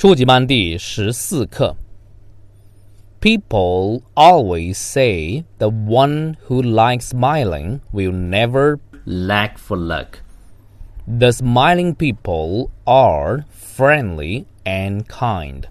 [0.00, 1.76] 初级班第十四课。
[3.20, 10.20] People always say the one who likes smiling will never lack for luck.
[11.06, 15.66] The smiling people are friendly and kind.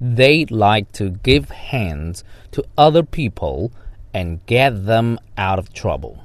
[0.00, 3.70] They like to give hands to other people
[4.12, 6.24] and get them out of trouble.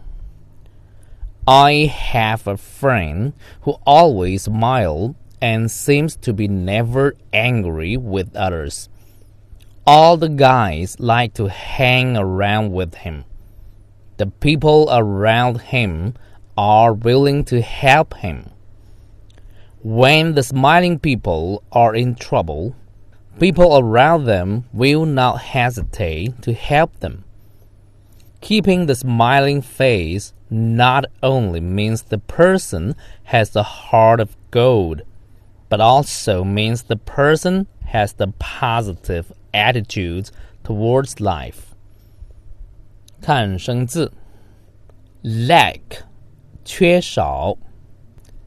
[1.47, 8.88] I have a friend who always smiles and seems to be never angry with others.
[9.84, 13.24] All the guys like to hang around with him.
[14.18, 16.14] The people around him
[16.56, 18.50] are willing to help him.
[19.82, 22.76] When the smiling people are in trouble,
[23.40, 27.24] people around them will not hesitate to help them.
[28.40, 35.02] Keeping the smiling face not only means the person has the heart of gold,
[35.71, 40.31] but also means the person has the positive attitudes
[40.63, 41.73] towards life.
[43.21, 44.11] 看生字，
[45.23, 46.03] lack
[46.63, 47.57] 缺少，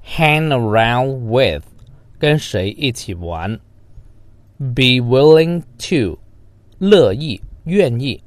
[0.03, 1.65] hang around with
[2.19, 3.59] 跟谁一起玩，
[4.59, 6.19] be willing to
[6.79, 8.23] 乐意愿意，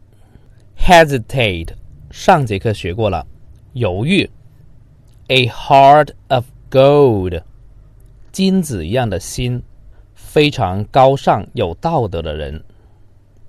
[0.78, 1.70] hesitate
[2.12, 3.26] 上节课学过了，
[3.74, 4.30] 犹豫，
[5.28, 7.42] a heart of gold
[8.38, 9.62] 金子一样的心，
[10.16, 12.64] 非常高尚有道德的人。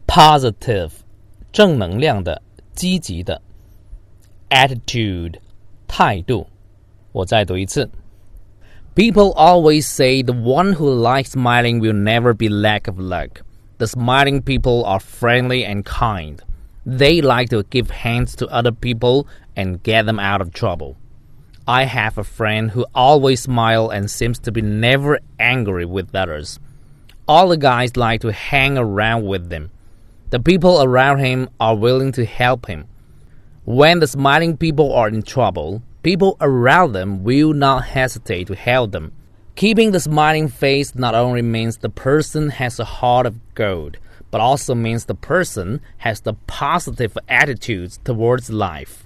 [0.07, 0.91] Positive，
[1.53, 2.43] 正能量的、
[2.75, 3.41] 积极的。
[4.51, 5.37] Attitude，
[5.89, 6.47] 态度。
[7.13, 7.89] 我再读一次。
[8.95, 13.43] People always say the one who likes smiling will never be lack of luck.
[13.79, 16.39] The smiling people are friendly and kind.
[16.87, 20.95] They like to give hands to other people and get them out of trouble.
[21.70, 26.60] I have a friend who always smiles and seems to be never angry with others.
[27.28, 29.70] All the guys like to hang around with them.
[30.32, 32.88] The people around him are willing to help him.
[33.66, 38.92] When the smiling people are in trouble, people around them will not hesitate to help
[38.92, 39.12] them.
[39.56, 43.98] Keeping the smiling face not only means the person has a heart of gold,
[44.32, 49.06] but also means the person has the positive attitudes towards life.